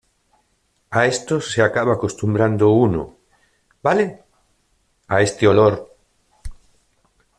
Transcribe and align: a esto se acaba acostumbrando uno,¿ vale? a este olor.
a 0.89 0.99
esto 1.13 1.35
se 1.45 1.61
acaba 1.61 1.93
acostumbrando 1.93 2.71
uno,¿ 2.73 3.17
vale? 3.85 4.23
a 5.07 5.21
este 5.21 5.47
olor. 5.47 5.93